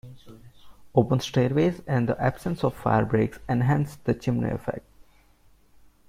[0.95, 4.83] Open stairways and the absence of fire breaks enhanced the chimney effect.